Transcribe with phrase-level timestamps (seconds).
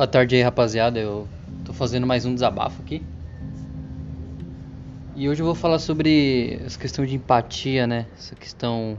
[0.00, 0.98] Boa tarde aí, rapaziada.
[0.98, 1.28] Eu
[1.62, 3.02] tô fazendo mais um desabafo aqui.
[5.14, 8.06] E hoje eu vou falar sobre essa questão de empatia, né?
[8.16, 8.96] Essa questão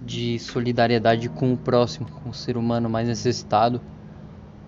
[0.00, 3.80] de solidariedade com o próximo, com o ser humano mais necessitado,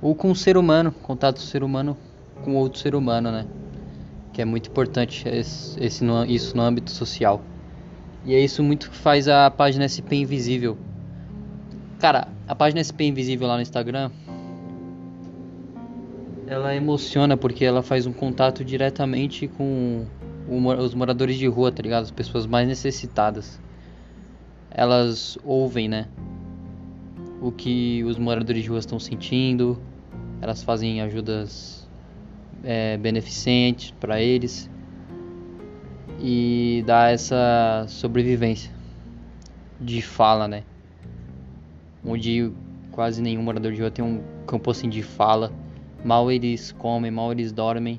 [0.02, 1.96] ou com o ser humano, contato do ser humano
[2.42, 3.46] com outro ser humano, né?
[4.32, 7.40] Que é muito importante esse, esse isso no âmbito social.
[8.24, 10.76] E é isso muito que faz a página SP Invisível.
[12.00, 14.10] Cara, a página SP Invisível lá no Instagram
[16.46, 20.06] ela emociona porque ela faz um contato diretamente com
[20.48, 22.04] os moradores de rua, tá ligado?
[22.04, 23.60] As pessoas mais necessitadas.
[24.70, 26.06] Elas ouvem, né?
[27.40, 29.76] O que os moradores de rua estão sentindo.
[30.40, 31.88] Elas fazem ajudas
[32.62, 34.70] é, beneficentes para eles
[36.20, 38.70] e dá essa sobrevivência
[39.80, 40.62] de fala, né?
[42.04, 42.52] Onde
[42.92, 45.52] quase nenhum morador de rua tem um campo assim de fala
[46.06, 47.98] Mal eles comem, mal eles dormem.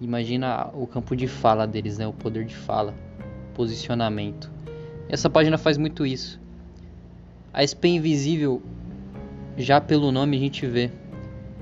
[0.00, 2.04] Imagina o campo de fala deles, né?
[2.04, 2.92] O poder de fala,
[3.54, 4.50] posicionamento.
[5.08, 6.40] Essa página faz muito isso.
[7.54, 8.60] A SP Invisível,
[9.56, 10.90] já pelo nome a gente vê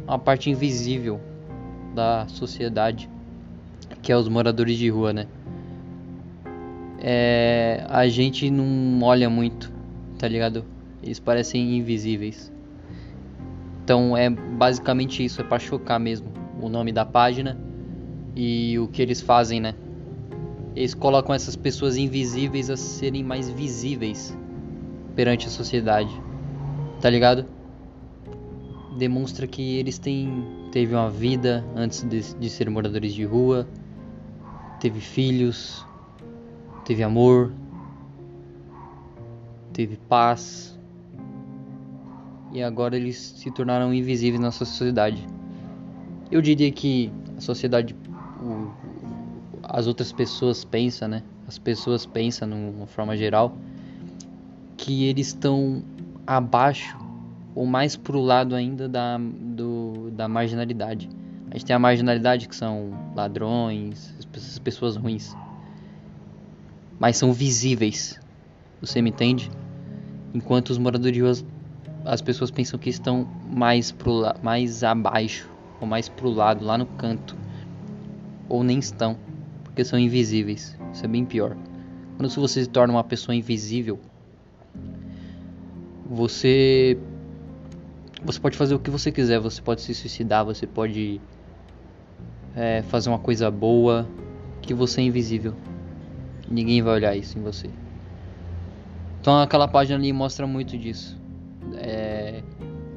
[0.06, 1.20] uma parte invisível
[1.94, 3.06] da sociedade,
[4.00, 5.26] que é os moradores de rua, né?
[6.98, 9.70] É, a gente não olha muito,
[10.18, 10.64] tá ligado?
[11.02, 12.50] Eles parecem invisíveis.
[13.88, 17.58] Então é basicamente isso, é para chocar mesmo o nome da página
[18.36, 19.74] e o que eles fazem, né?
[20.76, 24.36] Eles colocam essas pessoas invisíveis a serem mais visíveis
[25.16, 26.10] perante a sociedade.
[27.00, 27.46] Tá ligado?
[28.98, 33.66] Demonstra que eles têm teve uma vida antes de, de ser moradores de rua,
[34.80, 35.86] teve filhos,
[36.84, 37.54] teve amor,
[39.72, 40.77] teve paz,
[42.52, 45.26] e agora eles se tornaram invisíveis na sociedade.
[46.30, 47.94] Eu diria que a sociedade,
[48.42, 48.70] o,
[49.62, 51.22] as outras pessoas pensam, né?
[51.46, 53.56] As pessoas pensam, de uma forma geral,
[54.76, 55.82] que eles estão
[56.26, 56.96] abaixo
[57.54, 61.08] ou mais pro lado ainda da, do, da marginalidade.
[61.50, 65.34] A gente tem a marginalidade que são ladrões, essas pessoas ruins.
[67.00, 68.20] Mas são visíveis.
[68.80, 69.50] Você me entende?
[70.34, 71.22] Enquanto os moradores de
[72.08, 76.86] as pessoas pensam que estão mais, pro, mais abaixo, ou mais pro lado, lá no
[76.86, 77.36] canto,
[78.48, 79.18] ou nem estão,
[79.62, 80.74] porque são invisíveis.
[80.90, 81.54] Isso é bem pior.
[82.16, 84.00] Quando você se torna uma pessoa invisível,
[86.08, 86.98] você
[88.24, 91.20] você pode fazer o que você quiser, você pode se suicidar, você pode
[92.56, 94.08] é, fazer uma coisa boa,
[94.62, 95.54] que você é invisível.
[96.50, 97.68] Ninguém vai olhar isso em você.
[99.20, 101.27] Então aquela página ali mostra muito disso
[101.76, 102.42] é,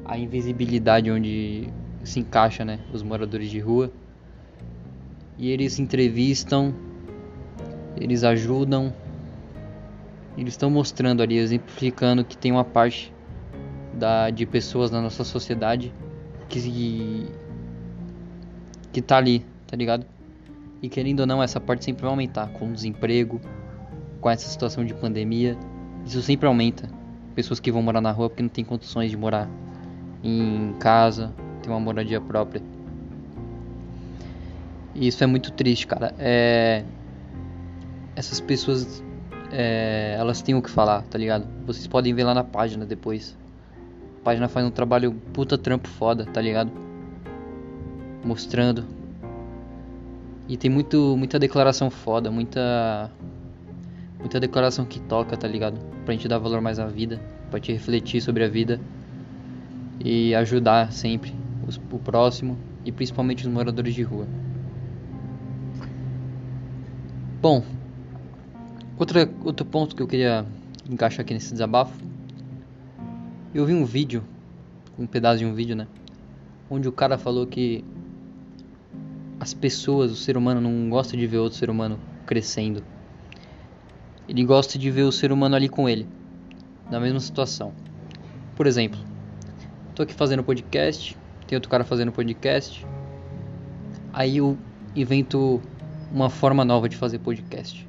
[0.04, 1.68] a invisibilidade onde
[2.04, 3.90] se encaixa né, os moradores de rua.
[5.38, 6.74] E eles entrevistam,
[7.96, 8.92] eles ajudam,
[10.36, 13.12] eles estão mostrando ali, exemplificando que tem uma parte
[13.94, 15.92] da, de pessoas na nossa sociedade
[16.48, 17.26] que,
[18.92, 20.06] que tá ali, tá ligado?
[20.82, 23.40] E querendo ou não, essa parte sempre vai aumentar com o desemprego,
[24.20, 25.56] com essa situação de pandemia.
[26.04, 27.01] Isso sempre aumenta
[27.32, 29.48] pessoas que vão morar na rua porque não tem condições de morar
[30.22, 31.32] em casa,
[31.62, 32.62] ter uma moradia própria.
[34.94, 36.14] E isso é muito triste, cara.
[36.18, 36.84] É...
[38.14, 39.02] Essas pessoas,
[39.50, 40.16] é...
[40.18, 41.46] elas têm o que falar, tá ligado?
[41.66, 43.36] Vocês podem ver lá na página depois.
[44.20, 46.70] A página faz um trabalho puta trampo foda, tá ligado?
[48.24, 48.84] Mostrando.
[50.48, 53.10] E tem muito, muita declaração foda, muita
[54.22, 55.78] muita declaração que toca, tá ligado?
[56.04, 58.80] Pra gente dar valor mais à vida, pra te refletir sobre a vida
[60.02, 61.34] e ajudar sempre
[61.66, 64.26] os, o próximo e principalmente os moradores de rua.
[67.40, 67.64] Bom,
[68.96, 70.46] outra, outro ponto que eu queria
[70.88, 71.92] encaixar aqui nesse desabafo.
[73.52, 74.22] Eu vi um vídeo,
[74.96, 75.88] um pedaço de um vídeo, né?
[76.70, 77.84] Onde o cara falou que
[79.40, 82.84] as pessoas, o ser humano não gosta de ver outro ser humano crescendo
[84.32, 86.08] ele gosta de ver o ser humano ali com ele,
[86.90, 87.74] na mesma situação.
[88.56, 88.98] Por exemplo,
[89.94, 91.14] tô aqui fazendo podcast,
[91.46, 92.86] tem outro cara fazendo podcast,
[94.10, 94.56] aí eu
[94.96, 95.60] invento
[96.10, 97.86] uma forma nova de fazer podcast.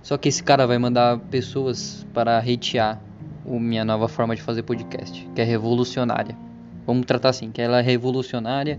[0.00, 3.02] Só que esse cara vai mandar pessoas para hatear
[3.44, 6.38] a minha nova forma de fazer podcast, que é revolucionária.
[6.86, 8.78] Vamos tratar assim, que ela é revolucionária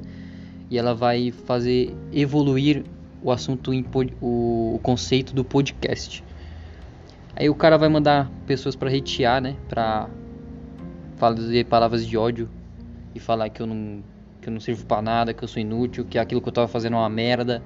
[0.69, 2.85] e ela vai fazer evoluir
[3.23, 3.71] o assunto,
[4.21, 6.23] o, o conceito do podcast.
[7.35, 9.55] Aí o cara vai mandar pessoas para retear, né?
[9.69, 10.09] Pra
[11.17, 12.49] fazer palavras de ódio
[13.13, 14.03] e falar que eu não
[14.41, 16.67] que eu não sirvo para nada, que eu sou inútil, que aquilo que eu tava
[16.67, 17.61] fazendo é uma merda.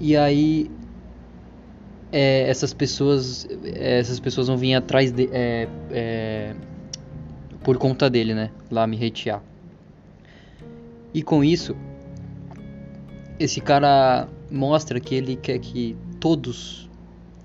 [0.00, 0.70] E aí
[2.12, 6.54] é, essas pessoas é, essas pessoas vão vir atrás de, é, é,
[7.64, 8.50] por conta dele, né?
[8.70, 9.42] Lá me hatear.
[11.12, 11.76] E com isso,
[13.38, 16.88] esse cara mostra que ele quer que todos,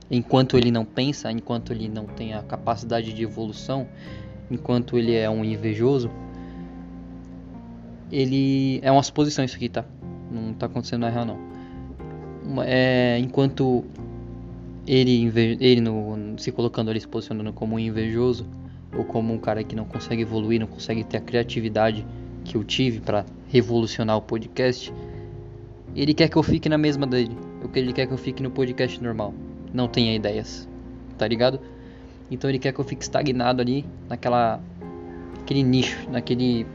[0.09, 3.87] enquanto ele não pensa, enquanto ele não tem a capacidade de evolução,
[4.49, 6.09] enquanto ele é um invejoso,
[8.11, 9.85] ele é uma suposição isso aqui, tá?
[10.31, 12.63] Não tá acontecendo na real não.
[12.65, 13.83] É, enquanto
[14.85, 18.45] ele, ele no, se colocando ali, se posicionando como um invejoso
[18.95, 22.05] ou como um cara que não consegue evoluir, não consegue ter a criatividade
[22.43, 24.93] que eu tive para revolucionar o podcast,
[25.95, 27.37] ele quer que eu fique na mesma dele.
[27.75, 29.33] Ele quer que eu fique no podcast normal.
[29.73, 30.67] Não tenha ideias.
[31.17, 31.59] Tá ligado?
[32.29, 34.59] Então ele quer que eu fique estagnado ali naquela
[35.41, 36.65] aquele nicho, naquele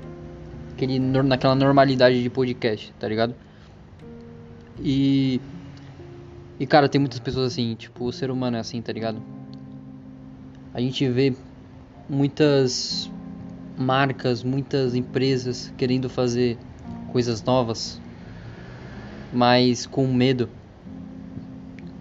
[0.75, 3.35] aquele, naquela normalidade de podcast, tá ligado?
[4.81, 5.41] E.
[6.61, 9.23] E cara, tem muitas pessoas assim, tipo, o ser humano é assim, tá ligado?
[10.75, 11.35] A gente vê
[12.09, 13.11] muitas
[13.76, 16.59] marcas, muitas empresas querendo fazer
[17.12, 18.00] coisas novas,
[19.33, 20.49] mas com medo.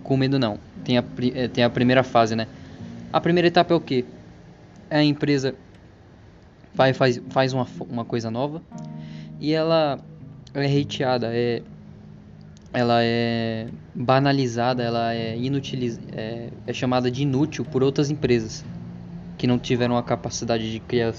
[0.04, 0.60] Com medo não.
[0.84, 1.04] Tem a,
[1.36, 2.48] eh, tem a primeira fase, né?
[3.12, 4.06] A primeira etapa é o que?
[4.90, 5.56] É a empresa
[6.74, 8.62] vai, faz, faz uma, uma coisa nova
[9.40, 10.00] e ela
[10.54, 11.62] é hateada, é,
[12.72, 18.64] ela é banalizada, ela é, inutiliz, é, é chamada de inútil por outras empresas
[19.38, 21.14] que não tiveram a capacidade de, cria,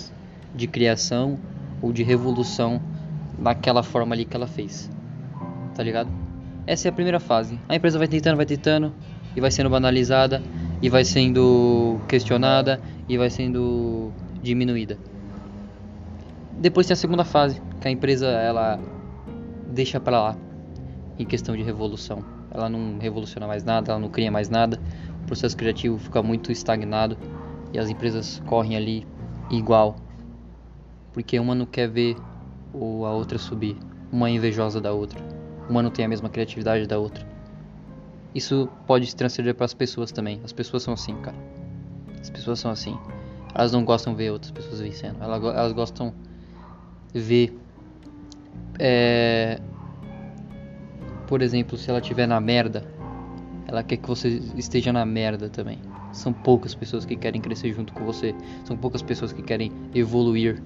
[0.54, 1.38] de criação
[1.82, 2.80] ou de revolução
[3.38, 4.90] daquela forma ali que ela fez.
[5.78, 6.10] Tá ligado?
[6.66, 7.56] Essa é a primeira fase.
[7.68, 8.92] A empresa vai tentando, vai tentando
[9.36, 10.42] e vai sendo banalizada
[10.82, 14.10] e vai sendo questionada e vai sendo
[14.42, 14.98] diminuída.
[16.58, 18.80] Depois tem a segunda fase, que a empresa ela
[19.68, 20.36] deixa para lá
[21.16, 22.24] em questão de revolução.
[22.50, 24.80] Ela não revoluciona mais nada, ela não cria mais nada.
[25.22, 27.16] O processo criativo fica muito estagnado
[27.72, 29.06] e as empresas correm ali
[29.48, 29.94] igual,
[31.12, 32.16] porque uma não quer ver
[32.74, 33.76] a outra subir,
[34.10, 35.37] uma é invejosa da outra,
[35.68, 37.26] uma não tem a mesma criatividade da outra.
[38.34, 40.40] Isso pode se transferir para as pessoas também.
[40.44, 41.36] As pessoas são assim, cara.
[42.20, 42.96] As pessoas são assim.
[43.54, 45.16] Elas não gostam de ver outras pessoas vencendo.
[45.20, 46.14] Elas, elas gostam
[47.14, 47.58] ver,
[48.78, 49.60] é,
[51.26, 52.84] por exemplo, se ela estiver na merda,
[53.66, 55.78] ela quer que você esteja na merda também.
[56.12, 58.34] São poucas pessoas que querem crescer junto com você.
[58.64, 60.62] São poucas pessoas que querem evoluir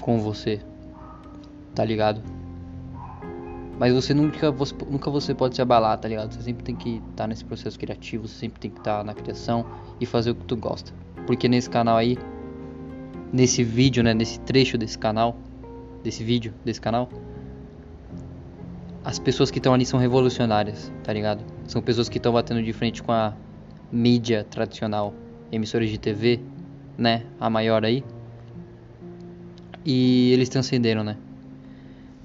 [0.00, 0.60] com você.
[1.74, 2.22] Tá ligado?
[3.78, 6.32] Mas você nunca, você nunca você pode se abalar, tá ligado?
[6.32, 9.04] Você sempre tem que estar tá nesse processo criativo, você sempre tem que estar tá
[9.04, 9.66] na criação
[10.00, 10.92] e fazer o que tu gosta.
[11.26, 12.18] Porque nesse canal aí
[13.32, 15.36] nesse vídeo, né, nesse trecho desse canal,
[16.04, 17.08] desse vídeo, desse canal,
[19.04, 21.42] as pessoas que estão ali são revolucionárias, tá ligado?
[21.66, 23.34] São pessoas que estão batendo de frente com a
[23.90, 25.14] mídia tradicional,
[25.50, 26.40] emissoras de TV,
[26.96, 28.04] né, a maior aí.
[29.84, 31.16] E eles transcenderam, né?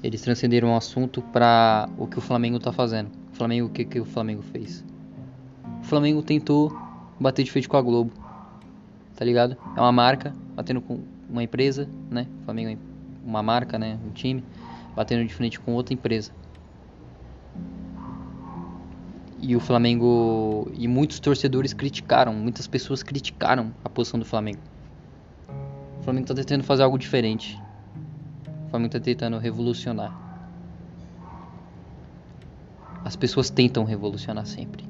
[0.08, 3.12] Eles transcenderam o assunto para o que o Flamengo tá fazendo.
[3.34, 4.82] O Flamengo, o que, que o Flamengo fez?
[5.82, 6.72] O Flamengo tentou
[7.20, 8.14] bater de frente com a Globo,
[9.18, 9.58] tá ligado?
[9.76, 12.26] É uma marca batendo com uma empresa, né?
[12.40, 12.78] O Flamengo é
[13.28, 14.00] uma marca, né?
[14.08, 14.42] Um time
[14.96, 16.32] batendo de frente com outra empresa.
[19.42, 24.62] E o Flamengo e muitos torcedores criticaram, muitas pessoas criticaram a posição do Flamengo.
[26.00, 27.62] O Flamengo está tentando fazer algo diferente.
[28.68, 30.14] O Flamengo está tentando revolucionar.
[33.06, 34.84] As pessoas tentam revolucionar sempre,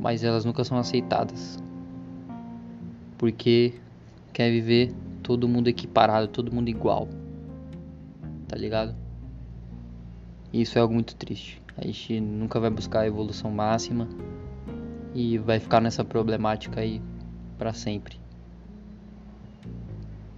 [0.00, 1.62] mas elas nunca são aceitadas,
[3.18, 3.74] porque
[4.32, 7.06] quer viver todo mundo equiparado, todo mundo igual.
[8.48, 8.96] Tá ligado?
[10.50, 11.60] Isso é algo muito triste.
[11.76, 14.08] A gente nunca vai buscar a evolução máxima
[15.14, 17.02] e vai ficar nessa problemática aí
[17.58, 18.18] para sempre.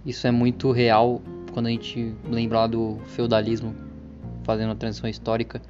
[0.05, 3.75] Isso é muito real quando a gente lembrar do feudalismo
[4.43, 5.61] fazendo a transição histórica,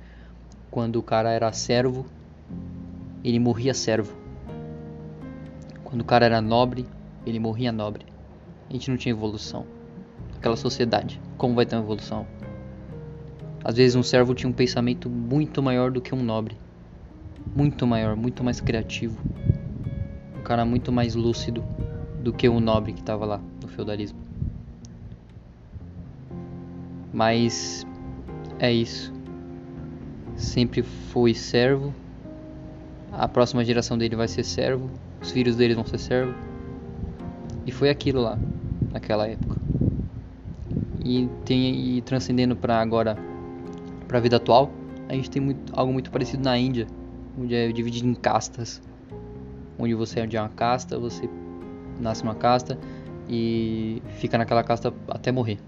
[0.70, 2.06] quando o cara era servo,
[3.24, 4.16] ele morria servo.
[5.84, 6.86] Quando o cara era nobre,
[7.26, 8.12] ele morria nobre
[8.72, 9.66] a gente não tinha evolução.
[10.38, 12.26] Aquela sociedade, como vai ter uma evolução?
[13.64, 16.58] Às vezes um servo tinha um pensamento muito maior do que um nobre.
[17.54, 19.22] Muito maior, muito mais criativo.
[20.40, 21.64] Um cara muito mais lúcido
[22.24, 24.21] do que o um nobre que estava lá no feudalismo.
[27.14, 27.86] Mas
[28.60, 29.14] é isso.
[30.36, 31.94] Sempre foi servo.
[33.12, 34.90] A próxima geração dele vai ser servo.
[35.22, 36.34] Os filhos dele vão ser servo
[37.66, 38.40] E foi aquilo lá,
[38.92, 39.58] naquela época.
[41.04, 43.18] E tem e transcendendo para agora,
[44.08, 44.72] para a vida atual,
[45.10, 46.88] a gente tem muito, algo muito parecido na Índia,
[47.38, 48.82] onde é dividido em castas,
[49.78, 51.28] onde você é de uma casta, você
[52.00, 52.78] nasce numa casta
[53.28, 55.60] e fica naquela casta até morrer.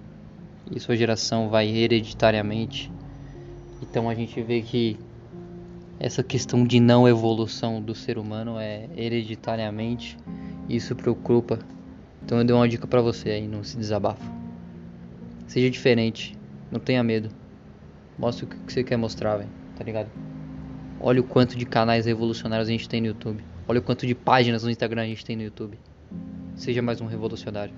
[0.72, 2.92] E sua geração vai hereditariamente.
[3.82, 4.98] Então a gente vê que
[6.00, 10.18] essa questão de não evolução do ser humano é hereditariamente.
[10.68, 11.60] Isso preocupa.
[12.24, 14.24] Então eu dei uma dica para você aí, não se desabafa.
[15.48, 16.38] Seja diferente,
[16.72, 17.30] não tenha medo.
[18.18, 19.50] Mostre o que você quer mostrar, velho.
[19.76, 20.10] Tá ligado?
[21.00, 23.44] Olha o quanto de canais revolucionários a gente tem no YouTube.
[23.68, 25.78] Olha o quanto de páginas no Instagram a gente tem no YouTube.
[26.56, 27.74] Seja mais um revolucionário.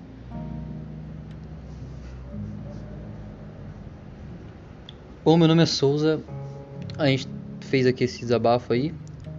[5.26, 6.22] Bom, meu nome é Souza.
[6.96, 7.26] A gente
[7.62, 8.94] fez aqui esse desabafo aí.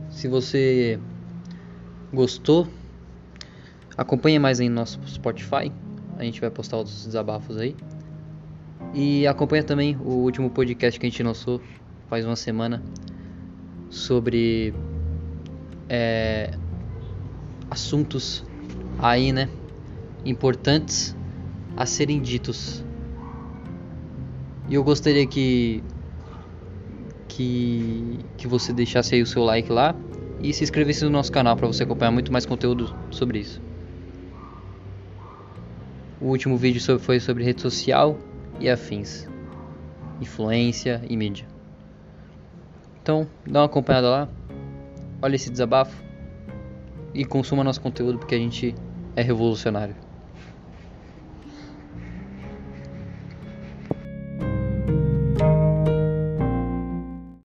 [0.10, 1.00] Se você
[2.12, 2.68] gostou,
[3.96, 5.72] acompanhe mais aí no nosso Spotify.
[6.18, 7.74] A gente vai postar outros desabafos aí.
[8.94, 11.62] E acompanha também o último podcast que a gente lançou
[12.10, 12.84] faz uma semana
[13.90, 14.74] sobre
[15.88, 16.52] é,
[17.72, 18.46] assuntos
[19.00, 19.48] aí, né,
[20.26, 21.16] importantes
[21.78, 22.84] a serem ditos.
[24.70, 25.84] E eu gostaria que
[27.30, 29.96] que que você deixasse aí o seu like lá
[30.42, 33.62] e se inscrevesse no nosso canal para você acompanhar muito mais conteúdo sobre isso.
[36.20, 38.18] O último vídeo foi sobre rede social
[38.60, 39.28] e afins,
[40.20, 41.48] influência e mídia.
[43.02, 44.30] Então, dá uma acompanhada lá,
[45.22, 46.04] olha esse desabafo
[47.14, 48.76] e consuma nosso conteúdo porque a gente
[49.16, 50.07] é revolucionário.